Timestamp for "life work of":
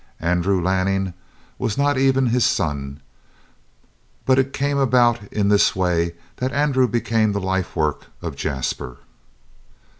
7.39-8.35